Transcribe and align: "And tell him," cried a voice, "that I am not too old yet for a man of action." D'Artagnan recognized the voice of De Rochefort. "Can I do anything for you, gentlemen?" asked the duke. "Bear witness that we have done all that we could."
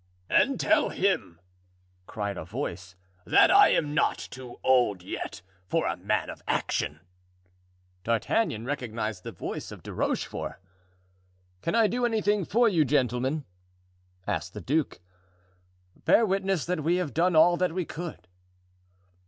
"And 0.31 0.59
tell 0.59 0.89
him," 0.89 1.39
cried 2.07 2.35
a 2.35 2.43
voice, 2.43 2.95
"that 3.23 3.51
I 3.51 3.69
am 3.69 3.93
not 3.93 4.17
too 4.17 4.59
old 4.63 5.03
yet 5.03 5.43
for 5.67 5.85
a 5.85 5.95
man 5.95 6.27
of 6.27 6.41
action." 6.47 7.01
D'Artagnan 8.03 8.65
recognized 8.65 9.21
the 9.23 9.31
voice 9.31 9.71
of 9.71 9.83
De 9.83 9.93
Rochefort. 9.93 10.59
"Can 11.61 11.75
I 11.75 11.85
do 11.85 12.03
anything 12.03 12.45
for 12.45 12.67
you, 12.67 12.83
gentlemen?" 12.83 13.45
asked 14.25 14.55
the 14.55 14.59
duke. 14.61 15.01
"Bear 15.95 16.25
witness 16.25 16.65
that 16.65 16.83
we 16.83 16.95
have 16.95 17.13
done 17.13 17.35
all 17.35 17.55
that 17.57 17.71
we 17.71 17.85
could." 17.85 18.27